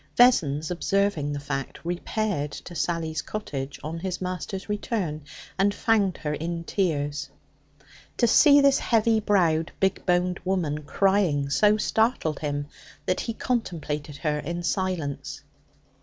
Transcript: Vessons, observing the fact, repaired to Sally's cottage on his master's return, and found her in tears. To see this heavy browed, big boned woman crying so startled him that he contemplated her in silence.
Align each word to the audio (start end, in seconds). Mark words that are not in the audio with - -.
Vessons, 0.17 0.71
observing 0.71 1.31
the 1.31 1.39
fact, 1.39 1.79
repaired 1.85 2.49
to 2.51 2.73
Sally's 2.73 3.21
cottage 3.21 3.79
on 3.83 3.99
his 3.99 4.19
master's 4.19 4.67
return, 4.67 5.21
and 5.59 5.75
found 5.75 6.17
her 6.17 6.33
in 6.33 6.63
tears. 6.63 7.29
To 8.17 8.25
see 8.25 8.61
this 8.61 8.79
heavy 8.79 9.19
browed, 9.19 9.71
big 9.79 10.03
boned 10.07 10.39
woman 10.43 10.81
crying 10.85 11.51
so 11.51 11.77
startled 11.77 12.39
him 12.39 12.65
that 13.05 13.19
he 13.19 13.33
contemplated 13.35 14.17
her 14.17 14.39
in 14.39 14.63
silence. 14.63 15.43